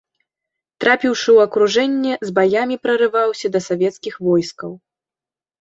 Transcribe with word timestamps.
Трапіўшы 0.83 1.23
ў 1.33 1.39
акружэнне, 1.49 2.13
з 2.29 2.35
баямі 2.37 2.75
прарываўся 2.87 3.47
да 3.57 3.63
савецкіх 3.67 4.13
войскаў. 4.31 4.71